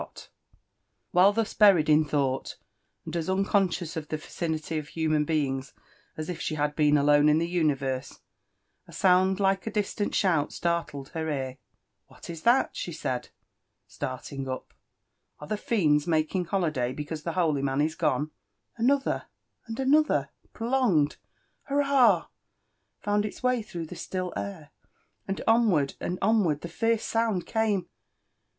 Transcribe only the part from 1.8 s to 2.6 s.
biirieil in rhought,